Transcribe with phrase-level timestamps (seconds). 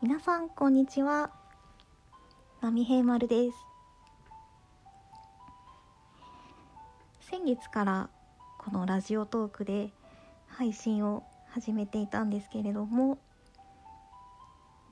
[0.00, 1.32] 皆さんこんにちは。
[2.60, 3.58] 波平丸です。
[7.28, 8.08] 先月から
[8.58, 9.90] このラジオトークで
[10.46, 13.18] 配信を始めていたんですけれども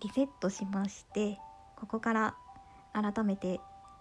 [0.02, 1.38] リセットしまして
[1.76, 2.34] ここから
[2.92, 3.60] 改めて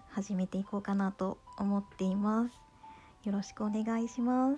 [0.09, 2.55] 始めていこうかなと思っています。
[3.25, 4.57] よろしくお願いしま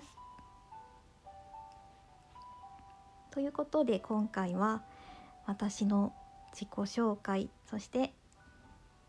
[3.32, 4.80] ということで今回は
[5.46, 6.14] 私の
[6.52, 8.12] 自己紹介そして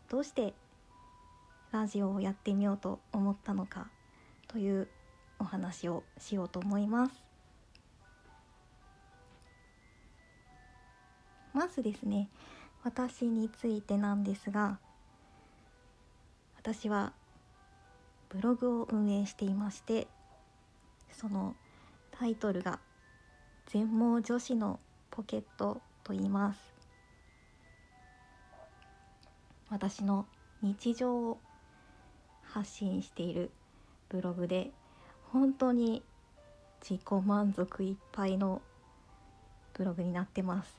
[0.08, 0.54] どうして
[1.72, 3.88] ラジオをやってみようと思ったのか
[4.48, 4.88] という
[5.38, 7.30] お話をしようと思います。
[11.52, 12.28] まずですね
[12.84, 14.78] 私についてなんですが
[16.56, 17.12] 私は
[18.28, 20.06] ブログを運営していまして
[21.12, 21.56] その
[22.12, 22.78] タイトルが
[23.66, 24.78] 「全盲女子の
[25.10, 26.69] ポケット」と言います。
[29.70, 30.26] 私の
[30.62, 31.38] 日常を
[32.42, 33.50] 発信している
[34.08, 34.72] ブログで
[35.32, 36.02] 本当に
[36.82, 38.60] 自己満足いっぱいの
[39.74, 40.76] ブログになってます。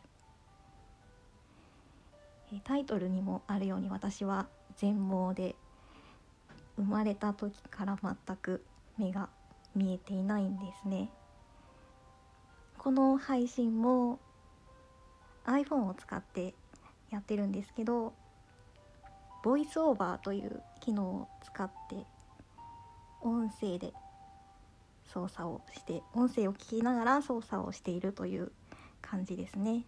[2.66, 5.56] タイトルにもあるように私は全盲で
[6.76, 8.62] 生まれた時から全く
[8.98, 9.30] 目が
[9.74, 11.10] 見えていないんですね。
[12.78, 14.20] この配信も
[15.46, 16.54] iPhone を使って
[17.10, 18.14] やってるんですけど
[19.44, 22.06] ボイスオーバーという機能を使って
[23.22, 23.94] 音声で
[25.06, 28.52] 操作をして音声を聞きながら操作をしているという
[29.02, 29.86] 感じですね。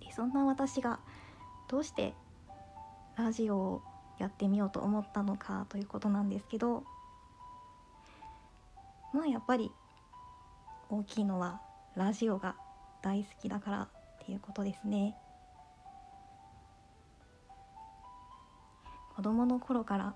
[0.00, 1.00] でそんな私が
[1.68, 2.14] どうして
[3.16, 3.82] ラジオを
[4.18, 6.84] やってみようと思ったのかということなんですけど
[9.12, 9.70] まあやっぱり
[10.90, 11.60] 大きいのは
[11.94, 12.56] ラジオが
[13.02, 13.88] 大好きだから
[14.24, 15.14] っていうことですね。
[19.14, 20.14] 子供の頃から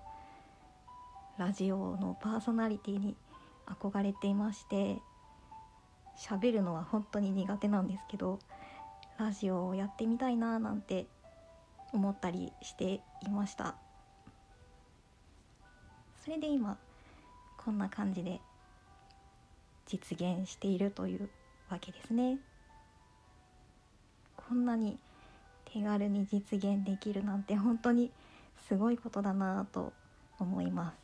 [1.36, 3.16] ラジオのパーソナリティに
[3.66, 4.96] 憧れていまして
[6.16, 8.40] 喋るのは本当に苦手なんですけど
[9.18, 11.06] ラジオをやってみたいななんて
[11.92, 13.76] 思ったりしていました。
[16.24, 16.78] それで今
[17.58, 18.40] こんな感じで
[19.86, 21.28] 実現しているという
[21.70, 22.38] わけですね。
[24.48, 24.98] こんなに
[25.66, 28.10] 手軽に実現できるなんて本当に
[28.66, 29.92] すごいことだなと
[30.38, 30.96] 思います。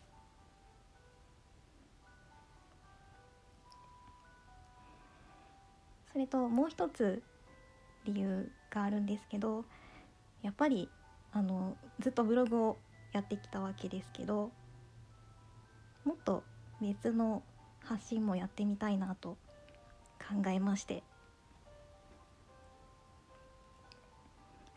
[6.13, 7.23] それともう一つ
[8.05, 9.65] 理由があるんですけど
[10.43, 10.89] やっぱり
[11.33, 12.77] あのずっとブログを
[13.13, 14.53] やってきたわけですけど
[16.05, 16.45] もっと
[16.81, 17.43] 別の
[17.83, 19.37] 発信もやってみたいなと
[20.21, 21.03] 考えまして。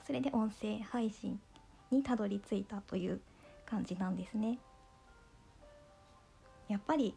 [0.08, 1.38] それで音声配信
[1.92, 3.20] にたどり着いたという
[3.66, 4.58] 感じなんですね。
[6.70, 7.14] やっぱり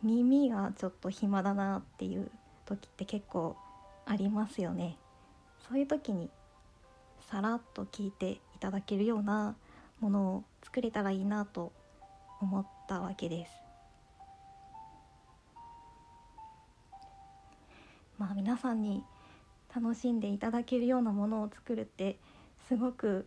[0.00, 2.30] 耳がちょっと暇だなっていう
[2.64, 3.56] 時って結構
[4.06, 4.96] ありますよね。
[5.68, 6.30] そういう時に
[7.28, 9.56] さらっと聞いていただけるような
[9.98, 11.72] ものを作れたらいいなと
[12.40, 13.52] 思ったわけです。
[18.16, 19.02] まあ皆さんに
[19.74, 22.18] 楽しんでいただけるようなものを作るって
[22.68, 23.26] すごく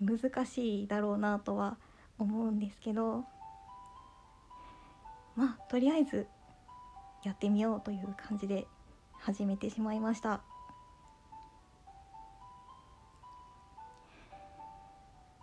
[0.00, 1.76] 難しいだろうなとは
[2.18, 3.24] 思うんですけど
[5.36, 6.26] まあとりあえず
[7.24, 8.66] やってみようという感じで
[9.20, 10.40] 始めてしまいました。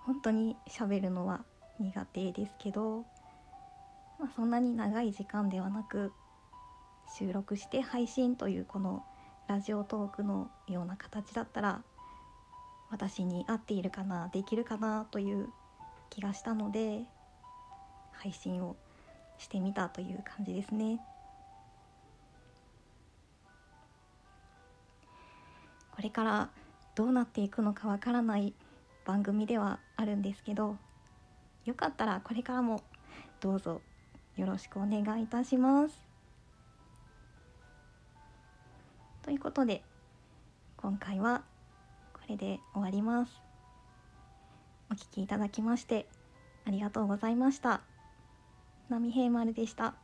[0.06, 1.44] 本当に喋るのは
[1.80, 3.06] 苦手ですけど、
[4.20, 6.14] まあ、そんなに長い時間ではなく
[7.18, 9.04] 収録して配信というこの
[9.48, 11.84] ラジオトークのような形だったら
[12.90, 15.50] 私に合っているかなできるかなという
[16.10, 17.04] 気がしたので
[18.14, 18.76] 配信を
[19.38, 21.00] してみたという感じですね。
[25.96, 26.50] これから
[26.96, 28.54] どうなっていくのかわからない
[29.06, 30.78] 番組ではあるんですけど
[31.64, 32.82] よかったらこれからも
[33.40, 33.82] どうぞ
[34.36, 36.05] よろしくお願いいたします。
[39.26, 39.82] ということで
[40.78, 41.42] 今回は
[42.14, 43.32] これで終わります。
[44.92, 46.06] お聴きいただきまして
[46.64, 47.82] ありがとうございました。
[48.88, 49.96] 波平丸でした。